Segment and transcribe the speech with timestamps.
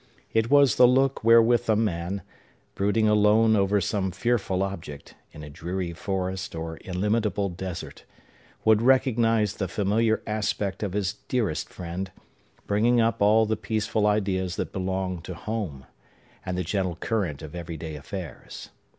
[0.33, 2.23] It was the look wherewith a man,
[2.73, 8.05] brooding alone over some fearful object, in a dreary forest or illimitable desert,
[8.65, 12.09] would recognize the familiar aspect of his dearest friend,
[12.65, 15.85] bringing up all the peaceful ideas that belong to home,
[16.43, 18.69] and the gentle current of every day affairs.